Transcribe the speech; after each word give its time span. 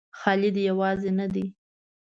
خالد 0.19 0.55
یوازې 0.69 1.11
نه 1.19 1.27
دی. 1.33 1.45